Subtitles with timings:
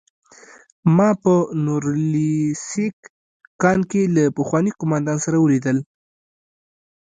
[0.95, 1.33] ما په
[1.65, 2.97] نوریلیسک
[3.61, 5.77] کان کې له پخواني قومندان سره ولیدل